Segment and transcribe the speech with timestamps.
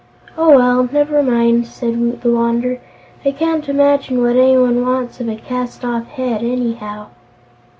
[0.35, 2.79] "Oh, well; never mind," said Woot the Wanderer;
[3.23, 7.09] "I can't imagine what anyone wants of a cast off head, anyhow."